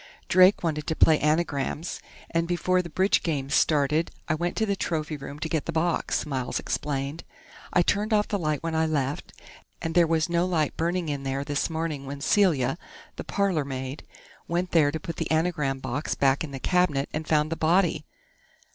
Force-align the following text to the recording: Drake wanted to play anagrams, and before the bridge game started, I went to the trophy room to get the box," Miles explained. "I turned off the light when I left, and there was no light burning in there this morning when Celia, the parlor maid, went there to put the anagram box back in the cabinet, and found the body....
Drake 0.27 0.63
wanted 0.63 0.87
to 0.87 0.95
play 0.95 1.19
anagrams, 1.19 1.99
and 2.31 2.47
before 2.47 2.81
the 2.81 2.89
bridge 2.89 3.21
game 3.21 3.51
started, 3.51 4.09
I 4.27 4.33
went 4.33 4.55
to 4.57 4.65
the 4.65 4.75
trophy 4.75 5.15
room 5.15 5.37
to 5.37 5.47
get 5.47 5.65
the 5.67 5.71
box," 5.71 6.25
Miles 6.25 6.59
explained. 6.59 7.23
"I 7.71 7.83
turned 7.83 8.11
off 8.11 8.27
the 8.27 8.39
light 8.39 8.63
when 8.63 8.73
I 8.73 8.87
left, 8.87 9.31
and 9.79 9.93
there 9.93 10.07
was 10.07 10.27
no 10.27 10.47
light 10.47 10.75
burning 10.75 11.07
in 11.07 11.21
there 11.21 11.43
this 11.43 11.69
morning 11.69 12.07
when 12.07 12.19
Celia, 12.19 12.79
the 13.17 13.23
parlor 13.23 13.63
maid, 13.63 14.03
went 14.47 14.71
there 14.71 14.91
to 14.91 14.99
put 14.99 15.17
the 15.17 15.29
anagram 15.29 15.77
box 15.77 16.15
back 16.15 16.43
in 16.43 16.49
the 16.49 16.59
cabinet, 16.59 17.07
and 17.13 17.27
found 17.27 17.51
the 17.51 17.55
body.... 17.55 18.03